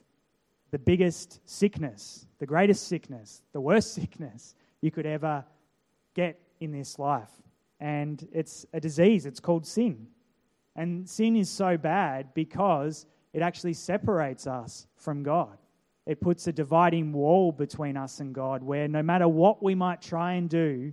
the 0.74 0.80
biggest 0.80 1.40
sickness, 1.48 2.26
the 2.40 2.48
greatest 2.48 2.88
sickness, 2.88 3.44
the 3.52 3.62
worst 3.62 3.94
sickness 4.00 4.56
you 4.82 4.90
could 4.90 5.06
ever 5.06 5.46
get 6.16 6.40
in 6.62 6.72
this 6.72 6.98
life. 6.98 7.30
And 7.80 8.28
it's 8.34 8.66
a 8.74 8.80
disease, 8.80 9.28
it's 9.28 9.40
called 9.40 9.68
sin. 9.68 10.08
And 10.76 11.08
sin 11.08 11.36
is 11.36 11.48
so 11.48 11.78
bad 11.78 12.34
because 12.34 13.06
it 13.34 13.44
actually 13.44 13.74
separates 13.74 14.48
us 14.48 14.88
from 14.96 15.22
God. 15.22 15.60
It 16.08 16.20
puts 16.20 16.48
a 16.48 16.52
dividing 16.52 17.14
wall 17.14 17.52
between 17.52 17.96
us 17.96 18.20
and 18.20 18.34
God 18.34 18.64
where 18.64 18.88
no 18.88 19.04
matter 19.04 19.28
what 19.28 19.62
we 19.62 19.76
might 19.76 20.02
try 20.02 20.34
and 20.34 20.50
do, 20.50 20.92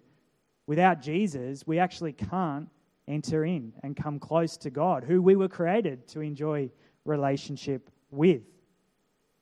without 0.66 1.00
Jesus, 1.00 1.66
we 1.66 1.78
actually 1.78 2.12
can't 2.12 2.68
enter 3.08 3.46
in 3.46 3.72
and 3.82 3.96
come 3.96 4.18
close 4.18 4.58
to 4.58 4.68
God, 4.68 5.04
who 5.04 5.22
we 5.22 5.36
were 5.36 5.48
created 5.48 6.06
to 6.08 6.20
enjoy 6.20 6.68
relationship 7.06 7.90
with. 8.10 8.42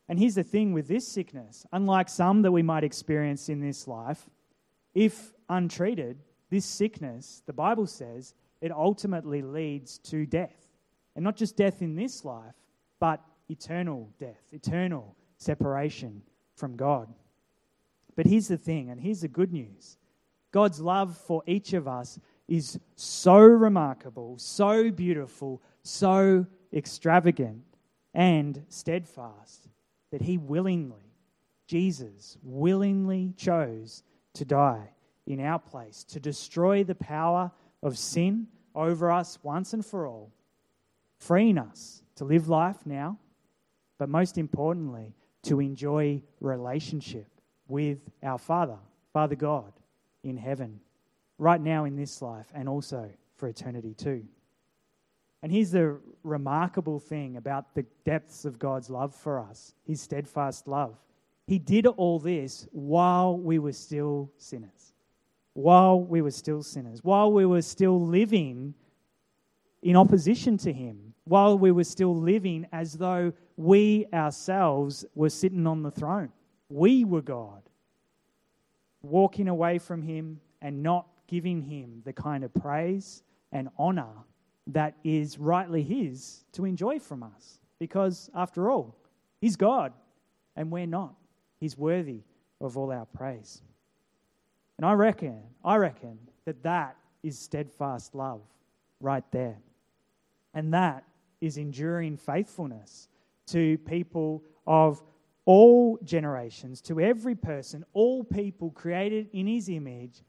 And 0.08 0.18
here's 0.18 0.36
the 0.36 0.42
thing 0.42 0.72
with 0.72 0.88
this 0.88 1.06
sickness 1.06 1.66
unlike 1.72 2.08
some 2.08 2.42
that 2.42 2.52
we 2.52 2.62
might 2.62 2.84
experience 2.84 3.48
in 3.48 3.60
this 3.60 3.86
life, 3.86 4.28
if 4.94 5.32
untreated, 5.48 6.18
this 6.50 6.64
sickness, 6.64 7.42
the 7.46 7.52
Bible 7.52 7.86
says, 7.86 8.34
it 8.60 8.72
ultimately 8.72 9.42
leads 9.42 9.98
to 9.98 10.26
death. 10.26 10.66
And 11.14 11.24
not 11.24 11.36
just 11.36 11.56
death 11.56 11.82
in 11.82 11.94
this 11.94 12.24
life, 12.24 12.54
but 13.00 13.22
eternal 13.48 14.10
death, 14.18 14.42
eternal 14.52 15.14
separation 15.36 16.22
from 16.56 16.76
God. 16.76 17.12
But 18.16 18.26
here's 18.26 18.48
the 18.48 18.56
thing, 18.56 18.90
and 18.90 19.00
here's 19.00 19.20
the 19.20 19.28
good 19.28 19.52
news 19.52 19.98
God's 20.50 20.80
love 20.80 21.16
for 21.16 21.42
each 21.46 21.74
of 21.74 21.86
us 21.86 22.18
is 22.48 22.80
so 22.96 23.36
remarkable, 23.38 24.38
so 24.38 24.90
beautiful, 24.90 25.62
so 25.82 26.46
extravagant, 26.72 27.62
and 28.14 28.64
steadfast 28.68 29.67
that 30.10 30.22
he 30.22 30.38
willingly, 30.38 31.14
Jesus, 31.66 32.38
willingly 32.42 33.34
chose 33.36 34.02
to 34.34 34.44
die 34.44 34.90
in 35.26 35.40
our 35.40 35.58
place, 35.58 36.04
to 36.04 36.20
destroy 36.20 36.84
the 36.84 36.94
power 36.94 37.50
of 37.82 37.98
sin 37.98 38.46
over 38.74 39.10
us 39.10 39.38
once 39.42 39.72
and 39.72 39.84
for 39.84 40.06
all, 40.06 40.32
freeing 41.18 41.58
us 41.58 42.02
to 42.16 42.24
live 42.24 42.48
life 42.48 42.86
now, 42.86 43.18
but 43.98 44.08
most 44.08 44.38
importantly, 44.38 45.14
to 45.42 45.60
enjoy 45.60 46.22
relationship 46.40 47.26
with 47.68 47.98
our 48.22 48.38
Father, 48.38 48.78
Father 49.12 49.36
God, 49.36 49.72
in 50.22 50.36
heaven, 50.36 50.80
right 51.38 51.60
now 51.60 51.84
in 51.84 51.96
this 51.96 52.22
life, 52.22 52.46
and 52.54 52.68
also 52.68 53.10
for 53.36 53.48
eternity 53.48 53.94
too. 53.94 54.24
And 55.42 55.52
here's 55.52 55.70
the 55.70 55.98
remarkable 56.24 56.98
thing 56.98 57.36
about 57.36 57.74
the 57.74 57.84
depths 58.04 58.44
of 58.44 58.58
God's 58.58 58.90
love 58.90 59.14
for 59.14 59.38
us 59.38 59.74
his 59.86 60.00
steadfast 60.00 60.66
love. 60.66 60.96
He 61.46 61.58
did 61.58 61.86
all 61.86 62.18
this 62.18 62.66
while 62.72 63.38
we 63.38 63.58
were 63.58 63.72
still 63.72 64.30
sinners, 64.36 64.92
while 65.54 66.00
we 66.00 66.20
were 66.20 66.30
still 66.30 66.62
sinners, 66.62 67.02
while 67.02 67.32
we 67.32 67.46
were 67.46 67.62
still 67.62 68.04
living 68.04 68.74
in 69.82 69.96
opposition 69.96 70.58
to 70.58 70.72
Him, 70.72 71.14
while 71.24 71.58
we 71.58 71.70
were 71.70 71.84
still 71.84 72.14
living 72.14 72.66
as 72.72 72.94
though 72.94 73.32
we 73.56 74.06
ourselves 74.12 75.04
were 75.14 75.30
sitting 75.30 75.66
on 75.66 75.82
the 75.82 75.90
throne. 75.90 76.30
We 76.68 77.04
were 77.04 77.22
God, 77.22 77.62
walking 79.02 79.48
away 79.48 79.78
from 79.78 80.02
Him 80.02 80.40
and 80.60 80.82
not 80.82 81.06
giving 81.28 81.62
Him 81.62 82.02
the 82.04 82.12
kind 82.12 82.44
of 82.44 82.52
praise 82.52 83.22
and 83.52 83.68
honor 83.78 84.24
that 84.68 84.94
is 85.02 85.38
rightly 85.38 85.82
His 85.82 86.44
to 86.52 86.64
enjoy 86.64 86.98
from 86.98 87.22
us. 87.22 87.58
Because, 87.78 88.30
after 88.34 88.70
all, 88.70 88.96
He's 89.40 89.56
God 89.56 89.92
and 90.56 90.70
we're 90.70 90.86
not. 90.86 91.14
He's 91.60 91.76
worthy 91.76 92.22
of 92.60 92.76
all 92.76 92.92
our 92.92 93.06
praise. 93.06 93.62
And 94.76 94.86
I 94.86 94.92
reckon, 94.92 95.40
I 95.64 95.76
reckon 95.76 96.18
that 96.44 96.62
that 96.62 96.96
is 97.22 97.38
steadfast 97.38 98.14
love 98.14 98.42
right 99.00 99.24
there. 99.30 99.58
And 100.54 100.72
that 100.74 101.04
is 101.40 101.56
enduring 101.56 102.16
faithfulness 102.16 103.08
to 103.48 103.78
people 103.78 104.42
of 104.66 105.02
all 105.44 105.98
generations, 106.04 106.80
to 106.82 107.00
every 107.00 107.34
person, 107.34 107.84
all 107.92 108.22
people 108.22 108.70
created 108.70 109.28
in 109.32 109.46
His 109.46 109.68
image. 109.68 110.22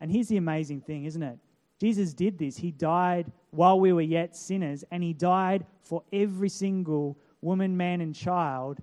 And 0.00 0.10
here's 0.10 0.28
the 0.28 0.36
amazing 0.36 0.82
thing, 0.82 1.04
isn't 1.04 1.22
it? 1.22 1.38
Jesus 1.80 2.12
did 2.12 2.38
this. 2.38 2.56
He 2.56 2.70
died 2.70 3.32
while 3.50 3.80
we 3.80 3.92
were 3.92 4.02
yet 4.02 4.36
sinners, 4.36 4.84
and 4.90 5.02
He 5.02 5.14
died 5.14 5.64
for 5.82 6.02
every 6.12 6.50
single 6.50 7.18
woman, 7.40 7.76
man, 7.76 8.02
and 8.02 8.14
child, 8.14 8.78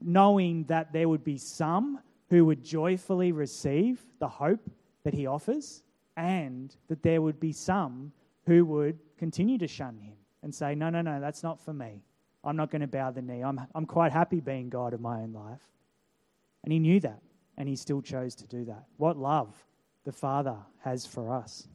knowing 0.00 0.64
that 0.64 0.92
there 0.92 1.08
would 1.08 1.24
be 1.24 1.36
some 1.36 2.00
who 2.30 2.44
would 2.46 2.64
joyfully 2.64 3.32
receive 3.32 4.00
the 4.18 4.28
hope 4.28 4.70
that 5.04 5.14
He 5.14 5.26
offers, 5.26 5.82
and 6.16 6.74
that 6.88 7.02
there 7.02 7.20
would 7.20 7.38
be 7.38 7.52
some 7.52 8.12
who 8.46 8.64
would 8.64 8.98
continue 9.18 9.58
to 9.58 9.68
shun 9.68 9.98
Him 9.98 10.14
and 10.42 10.54
say, 10.54 10.74
No, 10.74 10.88
no, 10.88 11.02
no, 11.02 11.20
that's 11.20 11.42
not 11.42 11.60
for 11.60 11.74
me. 11.74 12.02
I'm 12.42 12.56
not 12.56 12.70
going 12.70 12.80
to 12.80 12.86
bow 12.86 13.10
the 13.10 13.22
knee. 13.22 13.42
I'm, 13.42 13.60
I'm 13.74 13.86
quite 13.86 14.12
happy 14.12 14.40
being 14.40 14.70
God 14.70 14.94
of 14.94 15.00
my 15.00 15.20
own 15.20 15.32
life. 15.32 15.60
And 16.64 16.72
He 16.72 16.78
knew 16.78 16.98
that, 17.00 17.20
and 17.58 17.68
He 17.68 17.76
still 17.76 18.00
chose 18.00 18.34
to 18.36 18.46
do 18.46 18.64
that. 18.64 18.84
What 18.96 19.18
love 19.18 19.52
the 20.04 20.12
Father 20.12 20.56
has 20.82 21.04
for 21.04 21.30
us. 21.30 21.68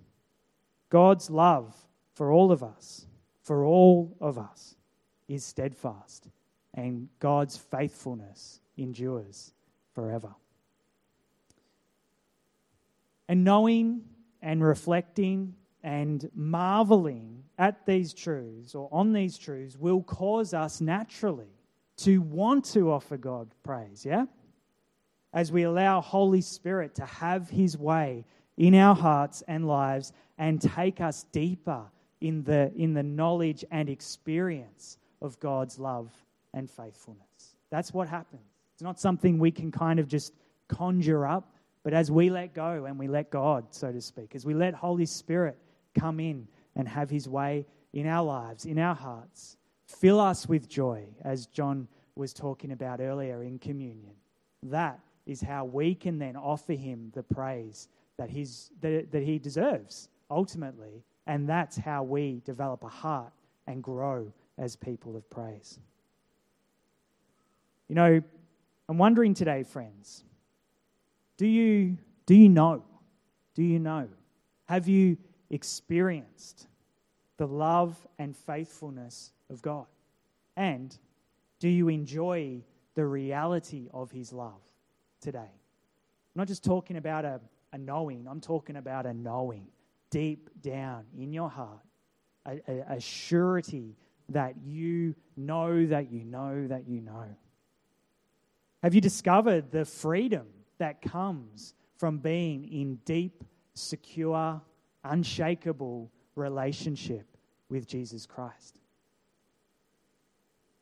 God's 0.92 1.30
love 1.30 1.74
for 2.14 2.32
all 2.32 2.52
of 2.52 2.62
us, 2.62 3.08
for 3.42 3.66
all 3.66 4.16
of 4.22 4.38
us, 4.38 4.76
is 5.28 5.44
steadfast, 5.44 6.28
and 6.74 7.08
God's 7.20 7.58
faithfulness 7.58 8.60
endures 8.78 9.54
forever. 9.96 10.36
And 13.28 13.46
knowing 13.46 14.02
and 14.42 14.62
reflecting 14.62 15.56
and 15.82 16.30
marveling 16.36 17.44
at 17.58 17.86
these 17.86 18.14
truths 18.14 18.76
or 18.76 18.90
on 18.92 19.14
these 19.14 19.38
truths 19.38 19.78
will 19.78 20.04
cause 20.04 20.54
us 20.54 20.82
naturally 20.82 21.56
to 21.98 22.22
want 22.22 22.66
to 22.66 22.92
offer 22.92 23.16
God 23.16 23.50
praise, 23.64 24.06
yeah? 24.06 24.26
As 25.34 25.54
we 25.54 25.64
allow 25.64 26.02
Holy 26.02 26.42
Spirit 26.42 26.96
to 26.96 27.06
have 27.06 27.50
his 27.50 27.78
way 27.78 28.26
in 28.58 28.76
our 28.76 28.96
hearts 28.96 29.42
and 29.48 29.66
lives 29.66 30.12
and 30.42 30.60
take 30.60 31.00
us 31.02 31.28
deeper 31.32 31.84
in 32.20 32.44
the, 32.44 32.72
in 32.76 32.96
the 32.96 33.04
knowledge 33.04 33.64
and 33.70 33.88
experience 33.88 34.98
of 35.22 35.40
God's 35.40 35.78
love 35.78 36.12
and 36.56 36.68
faithfulness. 36.68 37.56
That's 37.70 37.94
what 37.94 38.08
happens. 38.08 38.42
It's 38.74 38.82
not 38.82 39.00
something 39.00 39.38
we 39.38 39.52
can 39.52 39.72
kind 39.72 40.00
of 40.00 40.08
just 40.08 40.34
conjure 40.68 41.28
up, 41.28 41.54
but 41.84 41.94
as 41.94 42.10
we 42.10 42.32
let 42.32 42.56
go 42.56 42.86
and 42.86 42.98
we 42.98 43.08
let 43.08 43.30
God, 43.30 43.66
so 43.70 43.92
to 43.92 44.02
speak, 44.02 44.34
as 44.34 44.44
we 44.44 44.56
let 44.56 44.74
Holy 44.74 45.06
Spirit 45.06 45.60
come 45.94 46.20
in 46.20 46.48
and 46.76 46.88
have 46.88 47.12
his 47.12 47.30
way 47.30 47.68
in 47.94 48.08
our 48.08 48.24
lives, 48.24 48.66
in 48.66 48.80
our 48.80 48.96
hearts, 48.96 49.58
fill 49.86 50.20
us 50.20 50.50
with 50.50 50.68
joy, 50.68 51.06
as 51.24 51.46
John 51.46 51.88
was 52.16 52.34
talking 52.34 52.72
about 52.72 53.00
earlier 53.00 53.44
in 53.44 53.60
communion. 53.60 54.16
That 54.64 55.00
is 55.28 55.40
how 55.40 55.66
we 55.66 55.94
can 55.94 56.18
then 56.18 56.36
offer 56.36 56.74
him 56.74 57.12
the 57.14 57.22
praise 57.22 57.90
that, 58.18 58.32
he's, 58.32 58.72
that, 58.82 59.12
that 59.12 59.22
he 59.22 59.38
deserves 59.38 60.10
ultimately. 60.32 61.04
And 61.28 61.48
that's 61.48 61.78
how 61.78 62.04
we 62.04 62.42
develop 62.46 62.84
a 62.84 62.90
heart 62.90 63.32
and 63.68 63.84
grow 63.84 64.34
as 64.58 64.76
people 64.76 65.16
of 65.16 65.30
praise. 65.30 65.80
You 67.88 67.96
know, 67.96 68.22
I'm 68.90 68.98
wondering 68.98 69.34
today, 69.34 69.64
friends, 69.64 70.24
do 71.38 71.46
you, 71.46 71.98
do 72.26 72.36
you 72.36 72.50
know? 72.50 72.84
Do 73.54 73.64
you 73.64 73.80
know? 73.80 74.08
Have 74.66 74.88
you 74.88 75.18
experienced 75.50 76.68
the 77.38 77.48
love 77.48 77.96
and 78.18 78.36
faithfulness 78.36 79.34
of 79.50 79.62
God? 79.62 79.86
And 80.56 80.98
do 81.60 81.68
you 81.68 81.90
enjoy 81.90 82.62
the 82.96 83.06
reality 83.06 83.90
of 83.94 84.10
His 84.12 84.32
love 84.34 84.62
today? 85.20 85.40
I'm 85.40 86.40
not 86.40 86.48
just 86.48 86.64
talking 86.64 86.98
about 86.98 87.26
a 87.26 87.42
a 87.74 87.78
knowing. 87.78 88.28
I'm 88.30 88.42
talking 88.42 88.76
about 88.76 89.06
a 89.06 89.14
knowing 89.14 89.68
deep 90.12 90.50
down 90.62 91.06
in 91.18 91.34
your 91.34 91.50
heart 91.50 91.80
a, 92.46 92.62
a, 92.68 92.96
a 92.96 93.00
surety 93.00 93.96
that 94.30 94.56
you 94.64 95.16
know 95.36 95.86
that 95.86 96.12
you 96.12 96.24
know 96.24 96.68
that 96.68 96.88
you 96.88 97.02
know? 97.02 97.26
Have 98.84 98.96
you 98.96 99.02
discovered 99.02 99.72
the 99.72 99.86
freedom 99.86 100.48
that 100.78 101.02
comes 101.02 101.74
from 101.98 102.18
being 102.18 102.66
in 102.72 102.96
deep, 103.06 103.44
secure, 103.74 104.62
unshakable 105.04 106.12
relationship 106.36 107.26
with 107.70 107.88
Jesus 107.88 108.26
Christ? 108.26 108.80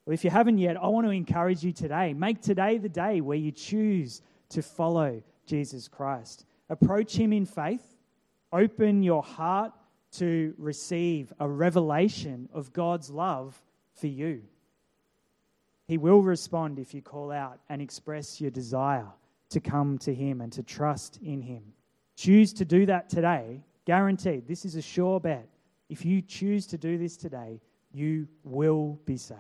Well, 0.05 0.13
if 0.13 0.24
you 0.24 0.29
haven't 0.29 0.59
yet, 0.59 0.77
I 0.77 0.88
want 0.88 1.05
to 1.07 1.12
encourage 1.12 1.63
you 1.63 1.74
today. 1.74 2.13
Make 2.13 2.41
today 2.41 2.77
the 2.77 2.89
day 2.89 3.21
where 3.21 3.38
you 3.38 3.51
choose 3.51 4.21
to 4.50 4.62
follow 4.62 5.21
Jesus 5.45 5.88
Christ. 5.88 6.45
Approach 6.69 7.15
Him 7.15 7.33
in 7.33 7.45
faith. 7.45 7.99
Open 8.51 9.03
your 9.03 9.24
heart 9.24 9.74
to 10.13 10.53
receive 10.58 11.32
a 11.39 11.48
revelation 11.48 12.50
of 12.53 12.74
God's 12.74 13.10
love 13.10 13.62
for 13.94 14.08
you. 14.08 14.41
He 15.88 15.98
will 15.98 16.22
respond 16.22 16.79
if 16.79 16.94
you 16.94 17.01
call 17.01 17.32
out 17.32 17.60
and 17.70 17.82
express 17.82 18.41
your 18.41 18.51
desire 18.51 19.08
to 19.50 19.60
come 19.60 19.98
to 20.00 20.13
Him 20.13 20.41
and 20.41 20.51
to 20.53 20.63
trust 20.63 21.20
in 21.24 21.41
Him. 21.41 21.63
Choose 22.15 22.53
to 22.53 22.65
do 22.65 22.86
that 22.86 23.10
today, 23.10 23.62
guaranteed. 23.86 24.48
This 24.48 24.65
is 24.65 24.75
a 24.75 24.82
sure 24.82 25.20
bet. 25.20 25.48
If 25.89 26.06
you 26.06 26.22
choose 26.22 26.68
to 26.68 26.77
do 26.77 26.98
this 26.98 27.18
today, 27.18 27.60
you 27.91 28.27
will 28.44 29.00
be 29.06 29.18
saved. 29.18 29.39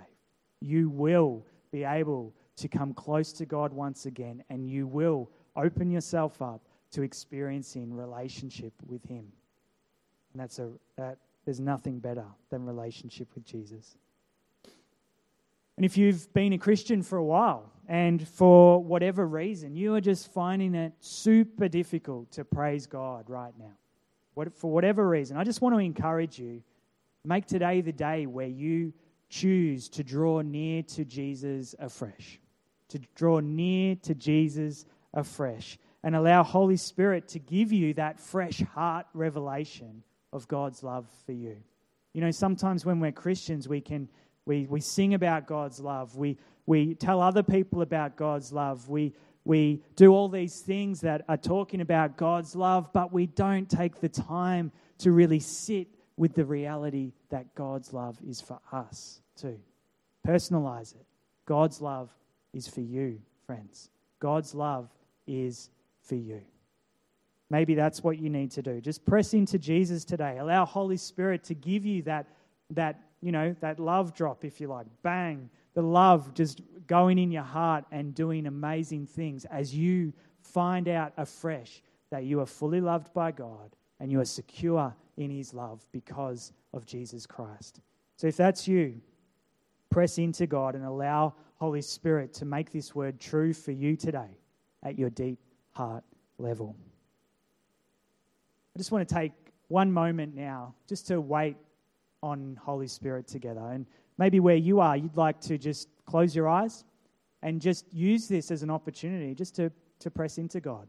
You 0.61 0.89
will 0.89 1.45
be 1.71 1.83
able 1.83 2.33
to 2.57 2.67
come 2.67 2.93
close 2.93 3.31
to 3.33 3.45
God 3.45 3.71
once 3.71 4.05
again, 4.05 4.43
and 4.49 4.67
you 4.67 4.87
will 4.87 5.29
open 5.55 5.91
yourself 5.91 6.41
up 6.41 6.61
to 6.91 7.01
experiencing 7.01 7.93
relationship 7.93 8.73
with 8.85 9.03
Him. 9.05 9.25
And 10.33 10.41
that's 10.41 10.59
a, 10.59 10.69
that, 10.97 11.17
there's 11.45 11.59
nothing 11.59 11.99
better 11.99 12.25
than 12.49 12.65
relationship 12.65 13.27
with 13.35 13.45
Jesus. 13.45 13.95
And 15.77 15.85
if 15.85 15.97
you've 15.97 16.31
been 16.33 16.53
a 16.53 16.57
Christian 16.57 17.01
for 17.01 17.17
a 17.17 17.23
while 17.23 17.71
and 17.87 18.27
for 18.27 18.83
whatever 18.83 19.25
reason 19.25 19.75
you 19.75 19.95
are 19.95 20.01
just 20.01 20.31
finding 20.33 20.75
it 20.75 20.91
super 20.99 21.69
difficult 21.69 22.31
to 22.33 22.43
praise 22.43 22.85
God 22.85 23.29
right 23.29 23.53
now, 23.57 23.77
what, 24.33 24.53
for 24.53 24.69
whatever 24.71 25.07
reason, 25.07 25.37
I 25.37 25.43
just 25.43 25.61
want 25.61 25.73
to 25.75 25.79
encourage 25.79 26.37
you 26.37 26.61
make 27.23 27.45
today 27.45 27.81
the 27.81 27.91
day 27.91 28.25
where 28.25 28.47
you 28.47 28.93
choose 29.29 29.89
to 29.89 30.03
draw 30.03 30.41
near 30.41 30.83
to 30.83 31.05
Jesus 31.05 31.75
afresh, 31.79 32.39
to 32.89 32.99
draw 33.15 33.39
near 33.39 33.95
to 34.03 34.13
Jesus 34.15 34.85
afresh, 35.13 35.77
and 36.03 36.15
allow 36.15 36.43
Holy 36.43 36.77
Spirit 36.77 37.27
to 37.29 37.39
give 37.39 37.71
you 37.71 37.93
that 37.95 38.19
fresh 38.19 38.61
heart 38.61 39.05
revelation 39.13 40.03
of 40.31 40.47
God's 40.47 40.83
love 40.83 41.07
for 41.25 41.33
you. 41.33 41.57
You 42.13 42.21
know, 42.21 42.31
sometimes 42.31 42.85
when 42.85 42.99
we're 42.99 43.11
Christians, 43.11 43.67
we 43.67 43.81
can 43.81 44.09
we, 44.49 44.65
we 44.65 44.81
sing 44.81 45.13
about 45.13 45.45
God's 45.45 45.79
love. 45.79 46.15
We, 46.15 46.37
we 46.65 46.95
tell 46.95 47.21
other 47.21 47.43
people 47.43 47.83
about 47.83 48.15
God's 48.15 48.51
love. 48.51 48.89
We, 48.89 49.13
we 49.45 49.83
do 49.95 50.11
all 50.11 50.27
these 50.27 50.61
things 50.61 51.01
that 51.01 51.23
are 51.29 51.37
talking 51.37 51.81
about 51.81 52.17
God's 52.17 52.55
love, 52.55 52.91
but 52.91 53.13
we 53.13 53.27
don't 53.27 53.69
take 53.69 54.01
the 54.01 54.09
time 54.09 54.71
to 54.99 55.11
really 55.11 55.39
sit 55.39 55.87
with 56.17 56.33
the 56.33 56.45
reality 56.45 57.13
that 57.29 57.53
God's 57.53 57.93
love 57.93 58.17
is 58.27 58.41
for 58.41 58.59
us 58.71 59.21
too. 59.39 59.59
Personalize 60.27 60.95
it. 60.95 61.05
God's 61.45 61.79
love 61.79 62.09
is 62.51 62.67
for 62.67 62.81
you, 62.81 63.21
friends. 63.45 63.91
God's 64.19 64.55
love 64.55 64.89
is 65.27 65.69
for 66.09 66.15
you. 66.15 66.41
Maybe 67.51 67.73
that's 67.73 68.03
what 68.03 68.19
you 68.19 68.29
need 68.29 68.51
to 68.51 68.61
do. 68.61 68.81
Just 68.81 69.05
press 69.05 69.33
into 69.33 69.57
Jesus 69.57 70.03
today. 70.03 70.37
Allow 70.39 70.65
Holy 70.65 70.97
Spirit 70.97 71.43
to 71.45 71.55
give 71.55 71.85
you 71.85 72.01
that, 72.03 72.27
that, 72.71 72.99
you 73.21 73.31
know, 73.31 73.55
that 73.61 73.79
love 73.79 74.13
drop, 74.13 74.43
if 74.43 74.59
you 74.59 74.67
like. 74.67 74.85
Bang. 75.03 75.49
The 75.73 75.81
love 75.81 76.33
just 76.33 76.61
going 76.87 77.17
in 77.17 77.31
your 77.31 77.43
heart 77.43 77.85
and 77.91 78.13
doing 78.13 78.45
amazing 78.45 79.07
things 79.07 79.45
as 79.45 79.73
you 79.73 80.13
find 80.41 80.87
out 80.87 81.13
afresh 81.17 81.81
that 82.11 82.23
you 82.23 82.39
are 82.39 82.45
fully 82.45 82.81
loved 82.81 83.13
by 83.13 83.31
God 83.31 83.75
and 83.99 84.11
you 84.11 84.19
are 84.19 84.25
secure 84.25 84.93
in 85.17 85.31
His 85.31 85.53
love 85.53 85.85
because 85.91 86.53
of 86.73 86.85
Jesus 86.85 87.25
Christ. 87.25 87.81
So 88.15 88.27
if 88.27 88.37
that's 88.37 88.67
you, 88.67 89.01
press 89.89 90.17
into 90.17 90.45
God 90.45 90.75
and 90.75 90.85
allow 90.85 91.33
Holy 91.55 91.81
Spirit 91.81 92.33
to 92.35 92.45
make 92.45 92.71
this 92.71 92.93
word 92.93 93.19
true 93.19 93.53
for 93.53 93.71
you 93.71 93.95
today 93.95 94.37
at 94.83 94.97
your 94.97 95.09
deep 95.09 95.39
heart 95.71 96.03
level. 96.37 96.75
I 98.75 98.79
just 98.79 98.91
want 98.91 99.07
to 99.07 99.13
take 99.13 99.33
one 99.67 99.91
moment 99.91 100.35
now 100.35 100.73
just 100.87 101.07
to 101.07 101.21
wait 101.21 101.57
on 102.21 102.59
Holy 102.61 102.87
Spirit 102.87 103.27
together. 103.27 103.61
And 103.71 103.85
maybe 104.17 104.39
where 104.39 104.55
you 104.55 104.79
are, 104.79 104.97
you'd 104.97 105.17
like 105.17 105.39
to 105.41 105.57
just 105.57 105.87
close 106.05 106.35
your 106.35 106.47
eyes 106.47 106.83
and 107.41 107.61
just 107.61 107.85
use 107.93 108.27
this 108.27 108.51
as 108.51 108.63
an 108.63 108.69
opportunity 108.69 109.33
just 109.33 109.55
to, 109.55 109.71
to 109.99 110.11
press 110.11 110.37
into 110.37 110.59
God. 110.59 110.87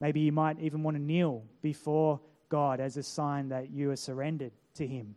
Maybe 0.00 0.20
you 0.20 0.32
might 0.32 0.58
even 0.60 0.82
want 0.82 0.96
to 0.96 1.02
kneel 1.02 1.44
before 1.62 2.20
God 2.48 2.80
as 2.80 2.96
a 2.96 3.02
sign 3.02 3.48
that 3.48 3.70
you 3.70 3.90
are 3.90 3.96
surrendered 3.96 4.52
to 4.74 4.86
Him. 4.86 5.14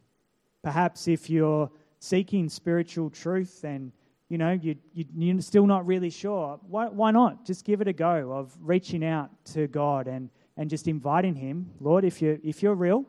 Perhaps 0.63 1.07
if 1.07 1.29
you're 1.29 1.69
seeking 1.99 2.47
spiritual 2.47 3.09
truth 3.09 3.63
and 3.63 3.91
you 4.29 4.37
know 4.37 4.51
you, 4.51 4.75
you, 4.93 5.37
are 5.37 5.41
still 5.41 5.67
not 5.67 5.85
really 5.85 6.09
sure, 6.09 6.59
why, 6.67 6.87
why 6.87 7.11
not? 7.11 7.45
Just 7.45 7.65
give 7.65 7.81
it 7.81 7.87
a 7.87 7.93
go 7.93 8.31
of 8.31 8.55
reaching 8.61 9.03
out 9.03 9.29
to 9.53 9.67
God 9.67 10.07
and 10.07 10.29
and 10.59 10.69
just 10.69 10.89
inviting 10.89 11.35
Him, 11.35 11.71
Lord, 11.79 12.03
if 12.03 12.21
you're, 12.21 12.37
if 12.43 12.61
you're 12.61 12.75
real, 12.75 13.05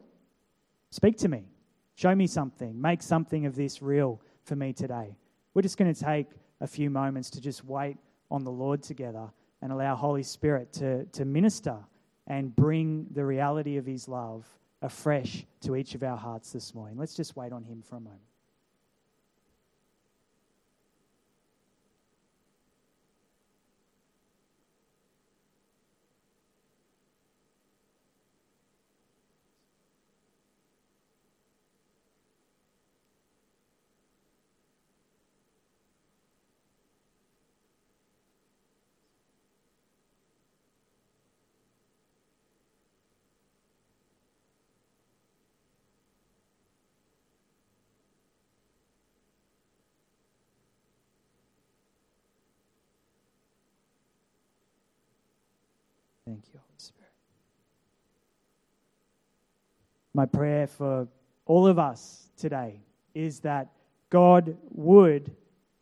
speak 0.92 1.18
to 1.18 1.28
me. 1.28 1.48
Show 1.96 2.14
me 2.14 2.28
something. 2.28 2.80
Make 2.80 3.02
something 3.02 3.44
of 3.44 3.56
this 3.56 3.82
real 3.82 4.20
for 4.44 4.54
me 4.54 4.72
today. 4.72 5.16
We're 5.52 5.62
just 5.62 5.76
going 5.76 5.92
to 5.92 6.00
take 6.00 6.28
a 6.60 6.66
few 6.68 6.90
moments 6.90 7.28
to 7.30 7.40
just 7.40 7.64
wait 7.64 7.96
on 8.30 8.44
the 8.44 8.52
Lord 8.52 8.84
together 8.84 9.28
and 9.62 9.72
allow 9.72 9.96
Holy 9.96 10.22
Spirit 10.22 10.72
to, 10.74 11.06
to 11.06 11.24
minister 11.24 11.76
and 12.28 12.54
bring 12.54 13.08
the 13.10 13.24
reality 13.24 13.78
of 13.78 13.84
His 13.84 14.06
love 14.06 14.46
afresh 14.80 15.44
to 15.62 15.74
each 15.74 15.96
of 15.96 16.04
our 16.04 16.16
hearts 16.16 16.52
this 16.52 16.72
morning. 16.72 16.96
Let's 16.96 17.14
just 17.14 17.34
wait 17.34 17.52
on 17.52 17.64
Him 17.64 17.82
for 17.82 17.96
a 17.96 18.00
moment. 18.00 18.22
Thank 56.26 56.44
you, 56.52 56.58
Holy 56.58 56.78
Spirit. 56.78 57.12
My 60.14 60.26
prayer 60.26 60.66
for 60.66 61.08
all 61.46 61.66
of 61.66 61.78
us 61.78 62.30
today 62.36 62.80
is 63.14 63.40
that 63.40 63.68
God 64.10 64.56
would 64.70 65.34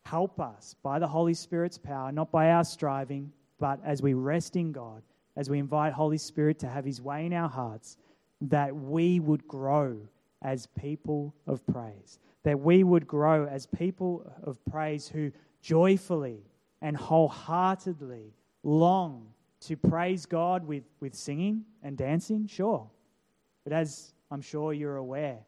help 0.04 0.40
us 0.40 0.74
by 0.82 0.98
the 0.98 1.06
Holy 1.06 1.34
Spirit's 1.34 1.78
power, 1.78 2.12
not 2.12 2.30
by 2.30 2.50
our 2.50 2.64
striving, 2.64 3.32
but 3.58 3.80
as 3.84 4.00
we 4.02 4.14
rest 4.14 4.56
in 4.56 4.72
God, 4.72 5.02
as 5.36 5.50
we 5.50 5.58
invite 5.58 5.92
Holy 5.92 6.18
Spirit 6.18 6.58
to 6.60 6.68
have 6.68 6.84
his 6.84 7.02
way 7.02 7.26
in 7.26 7.32
our 7.32 7.48
hearts, 7.48 7.96
that 8.40 8.74
we 8.74 9.20
would 9.20 9.46
grow 9.48 9.98
as 10.42 10.66
people 10.80 11.34
of 11.46 11.66
praise, 11.66 12.18
that 12.44 12.58
we 12.58 12.84
would 12.84 13.06
grow 13.06 13.46
as 13.46 13.66
people 13.66 14.32
of 14.44 14.58
praise 14.70 15.08
who 15.08 15.32
joyfully 15.60 16.42
and 16.80 16.96
wholeheartedly 16.96 18.32
long 18.62 19.26
to 19.60 19.76
praise 19.76 20.26
God 20.26 20.66
with, 20.66 20.84
with 21.00 21.14
singing 21.14 21.64
and 21.82 21.96
dancing? 21.96 22.46
Sure. 22.46 22.88
But 23.64 23.72
as 23.72 24.12
I'm 24.30 24.40
sure 24.40 24.72
you're 24.72 24.96
aware, 24.96 25.38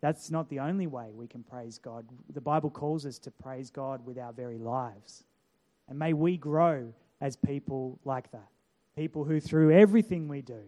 that's 0.00 0.30
not 0.30 0.48
the 0.48 0.58
only 0.60 0.86
way 0.86 1.10
we 1.14 1.28
can 1.28 1.42
praise 1.42 1.78
God. 1.78 2.06
The 2.32 2.40
Bible 2.40 2.70
calls 2.70 3.06
us 3.06 3.18
to 3.20 3.30
praise 3.30 3.70
God 3.70 4.04
with 4.04 4.18
our 4.18 4.32
very 4.32 4.58
lives. 4.58 5.24
And 5.88 5.98
may 5.98 6.12
we 6.12 6.36
grow 6.36 6.92
as 7.20 7.36
people 7.36 8.00
like 8.04 8.30
that. 8.32 8.48
People 8.96 9.24
who, 9.24 9.40
through 9.40 9.70
everything 9.70 10.28
we 10.28 10.42
do, 10.42 10.62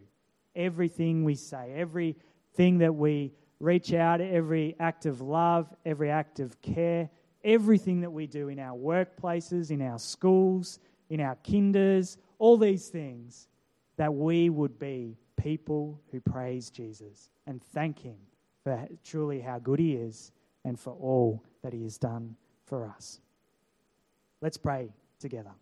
everything 0.54 1.24
we 1.24 1.34
say, 1.34 1.72
everything 1.74 2.78
that 2.78 2.94
we 2.94 3.32
reach 3.58 3.92
out, 3.92 4.20
every 4.20 4.76
act 4.78 5.04
of 5.04 5.20
love, 5.20 5.66
every 5.84 6.10
act 6.10 6.38
of 6.38 6.60
care, 6.62 7.10
everything 7.42 8.00
that 8.02 8.10
we 8.10 8.26
do 8.26 8.48
in 8.48 8.58
our 8.58 8.76
workplaces, 8.76 9.70
in 9.70 9.82
our 9.82 9.98
schools, 9.98 10.78
in 11.10 11.20
our 11.20 11.36
kinders, 11.42 12.18
all 12.38 12.56
these 12.56 12.88
things, 12.88 13.48
that 13.96 14.12
we 14.12 14.50
would 14.50 14.78
be 14.78 15.16
people 15.36 16.00
who 16.10 16.20
praise 16.20 16.70
Jesus 16.70 17.30
and 17.46 17.62
thank 17.62 18.00
Him 18.00 18.16
for 18.62 18.88
truly 19.04 19.40
how 19.40 19.58
good 19.58 19.78
He 19.78 19.94
is 19.94 20.32
and 20.64 20.78
for 20.78 20.92
all 20.94 21.42
that 21.62 21.72
He 21.72 21.82
has 21.84 21.98
done 21.98 22.36
for 22.64 22.86
us. 22.86 23.20
Let's 24.40 24.56
pray 24.56 24.92
together. 25.18 25.52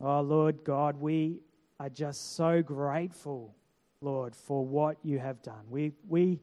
Oh, 0.00 0.20
Lord 0.20 0.64
God, 0.64 1.00
we 1.00 1.38
are 1.78 1.88
just 1.88 2.34
so 2.34 2.60
grateful, 2.60 3.54
Lord, 4.00 4.34
for 4.34 4.66
what 4.66 4.96
you 5.04 5.20
have 5.20 5.40
done. 5.42 5.62
We, 5.70 5.92
we, 6.08 6.40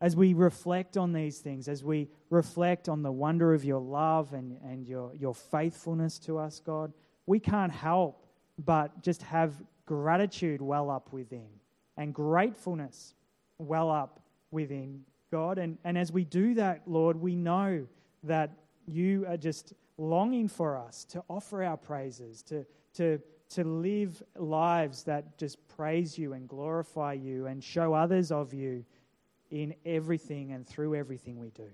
as 0.00 0.16
we 0.16 0.34
reflect 0.34 0.96
on 0.96 1.12
these 1.12 1.38
things, 1.38 1.68
as 1.68 1.82
we 1.84 2.08
reflect 2.30 2.88
on 2.88 3.02
the 3.02 3.12
wonder 3.12 3.54
of 3.54 3.64
your 3.64 3.80
love 3.80 4.32
and, 4.32 4.58
and 4.62 4.86
your, 4.86 5.12
your 5.14 5.34
faithfulness 5.34 6.18
to 6.20 6.38
us, 6.38 6.60
God, 6.60 6.92
we 7.26 7.38
can't 7.38 7.72
help 7.72 8.26
but 8.64 9.02
just 9.02 9.22
have 9.22 9.54
gratitude 9.86 10.60
well 10.60 10.90
up 10.90 11.12
within 11.12 11.48
and 11.96 12.14
gratefulness 12.14 13.14
well 13.58 13.90
up 13.90 14.20
within 14.50 15.02
God. 15.30 15.58
And, 15.58 15.78
and 15.84 15.96
as 15.96 16.12
we 16.12 16.24
do 16.24 16.54
that, 16.54 16.82
Lord, 16.86 17.16
we 17.16 17.34
know 17.34 17.86
that 18.24 18.50
you 18.86 19.24
are 19.28 19.36
just 19.36 19.74
longing 19.96 20.48
for 20.48 20.76
us 20.76 21.04
to 21.04 21.22
offer 21.28 21.62
our 21.62 21.76
praises, 21.76 22.42
to, 22.42 22.66
to, 22.94 23.20
to 23.50 23.64
live 23.64 24.22
lives 24.36 25.04
that 25.04 25.38
just 25.38 25.66
praise 25.68 26.18
you 26.18 26.32
and 26.32 26.48
glorify 26.48 27.12
you 27.12 27.46
and 27.46 27.62
show 27.62 27.94
others 27.94 28.32
of 28.32 28.52
you 28.52 28.84
in 29.54 29.72
everything 29.86 30.50
and 30.50 30.66
through 30.66 30.96
everything 30.96 31.38
we 31.38 31.50
do. 31.50 31.68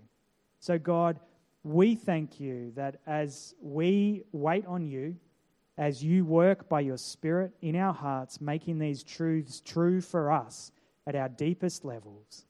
So, 0.59 0.79
God, 0.79 1.19
we 1.64 1.95
thank 1.95 2.38
you 2.38 2.73
that 2.77 3.01
as 3.07 3.55
we 3.62 4.23
wait 4.33 4.66
on 4.66 4.87
you, 4.87 5.16
as 5.79 6.05
you 6.05 6.27
work 6.27 6.69
by 6.69 6.81
your 6.81 6.99
Spirit 6.99 7.53
in 7.62 7.75
our 7.75 7.95
hearts, 7.95 8.38
making 8.38 8.79
these 8.79 9.03
truths 9.03 9.62
true 9.64 10.03
for 10.03 10.31
us 10.31 10.73
at 11.07 11.16
our 11.16 11.31
deepest 11.31 11.87
levels, 11.87 12.45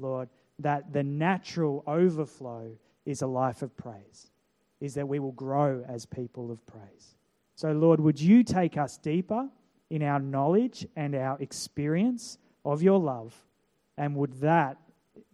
Lord, 0.00 0.28
that 0.58 0.92
the 0.92 1.04
natural 1.04 1.84
overflow 1.86 2.72
is 3.06 3.22
a 3.22 3.26
life 3.26 3.62
of 3.62 3.76
praise, 3.76 4.32
is 4.80 4.94
that 4.94 5.06
we 5.06 5.20
will 5.20 5.32
grow 5.32 5.84
as 5.88 6.06
people 6.06 6.50
of 6.50 6.66
praise. 6.66 7.14
So, 7.54 7.70
Lord, 7.70 8.00
would 8.00 8.20
you 8.20 8.42
take 8.42 8.76
us 8.76 8.98
deeper 8.98 9.48
in 9.90 10.02
our 10.02 10.18
knowledge 10.18 10.84
and 10.96 11.14
our 11.14 11.38
experience 11.40 12.38
of 12.64 12.82
your 12.82 12.98
love? 12.98 13.32
And 13.96 14.16
would 14.16 14.40
that 14.40 14.78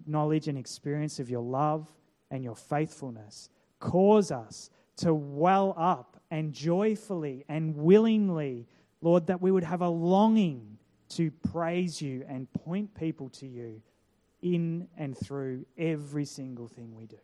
knowledge 0.06 0.48
and 0.48 0.58
experience 0.58 1.18
of 1.18 1.30
your 1.30 1.42
love 1.42 1.92
and 2.30 2.42
your 2.42 2.56
faithfulness 2.56 3.50
cause 3.78 4.30
us 4.30 4.70
to 4.96 5.14
well 5.14 5.74
up 5.76 6.20
and 6.30 6.52
joyfully 6.52 7.44
and 7.48 7.76
willingly, 7.76 8.66
Lord, 9.00 9.26
that 9.28 9.40
we 9.40 9.50
would 9.50 9.64
have 9.64 9.82
a 9.82 9.88
longing 9.88 10.78
to 11.10 11.30
praise 11.30 12.02
you 12.02 12.24
and 12.28 12.52
point 12.52 12.94
people 12.94 13.28
to 13.30 13.46
you 13.46 13.80
in 14.42 14.88
and 14.96 15.16
through 15.16 15.64
every 15.76 16.24
single 16.24 16.68
thing 16.68 16.94
we 16.94 17.06
do. 17.06 17.16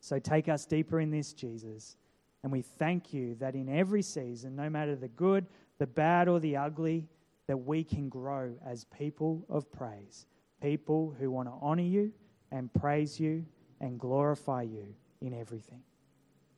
So 0.00 0.18
take 0.18 0.48
us 0.48 0.66
deeper 0.66 1.00
in 1.00 1.10
this, 1.10 1.32
Jesus. 1.32 1.96
And 2.42 2.52
we 2.52 2.62
thank 2.62 3.12
you 3.12 3.34
that 3.36 3.54
in 3.54 3.68
every 3.68 4.02
season, 4.02 4.54
no 4.54 4.70
matter 4.70 4.94
the 4.94 5.08
good, 5.08 5.46
the 5.78 5.86
bad, 5.86 6.28
or 6.28 6.38
the 6.40 6.56
ugly, 6.56 7.08
that 7.48 7.56
we 7.56 7.82
can 7.82 8.08
grow 8.08 8.54
as 8.64 8.84
people 8.84 9.44
of 9.48 9.70
praise, 9.72 10.26
people 10.62 11.14
who 11.18 11.30
want 11.30 11.48
to 11.48 11.54
honor 11.60 11.82
you 11.82 12.12
and 12.52 12.72
praise 12.72 13.18
you 13.18 13.44
and 13.80 13.98
glorify 13.98 14.62
you 14.62 14.94
in 15.20 15.34
everything. 15.34 15.82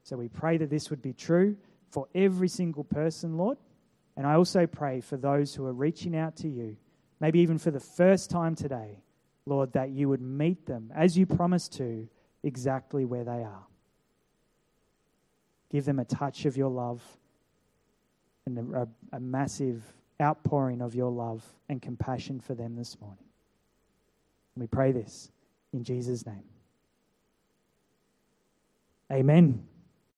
So 0.03 0.17
we 0.17 0.29
pray 0.29 0.59
that 0.59 0.69
this 0.69 0.91
would 0.91 1.01
be 1.01 1.13
true 1.13 1.57
for 1.91 2.07
every 2.15 2.49
single 2.49 2.85
person, 2.85 3.37
Lord. 3.37 3.59
And 4.17 4.27
I 4.27 4.35
also 4.35 4.67
pray 4.67 5.01
for 5.01 5.17
those 5.17 5.55
who 5.55 5.65
are 5.67 5.73
reaching 5.73 6.17
out 6.17 6.37
to 6.37 6.49
you, 6.49 6.77
maybe 7.21 7.41
even 7.41 7.59
for 7.59 7.71
the 7.71 7.81
first 7.81 8.29
time 8.29 8.55
today, 8.55 8.99
Lord, 9.47 9.73
that 9.73 9.91
you 9.91 10.09
would 10.09 10.21
meet 10.21 10.67
them 10.67 10.93
as 10.95 11.17
you 11.17 11.27
promised 11.27 11.73
to 11.75 12.09
exactly 12.43 13.05
where 13.05 13.25
they 13.25 13.45
are. 13.45 13.67
Give 15.71 15.85
them 15.85 16.01
a 16.01 16.05
touch 16.05 16.47
of 16.47 16.57
your 16.57 16.71
love 16.71 17.03
and 18.47 18.75
a, 18.75 18.89
a, 19.13 19.21
massive 19.21 19.85
outpouring 20.21 20.83
of 20.83 20.95
your 20.95 21.11
love 21.11 21.45
and 21.69 21.81
compassion 21.81 22.41
for 22.41 22.55
them 22.55 22.77
this 22.77 23.01
morning. 23.01 23.25
We 24.57 24.67
pray 24.67 24.93
this 24.93 25.31
in 25.73 25.85
Jesus' 25.85 26.27
name. 26.27 26.45
Amen. 29.11 29.67